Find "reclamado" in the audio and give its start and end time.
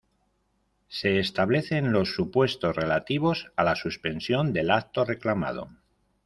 5.05-5.69